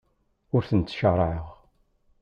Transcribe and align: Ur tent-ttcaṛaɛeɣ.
Ur 0.55 0.63
tent-ttcaṛaɛeɣ. 0.69 1.47